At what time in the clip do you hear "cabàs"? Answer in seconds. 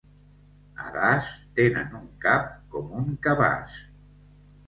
3.27-3.77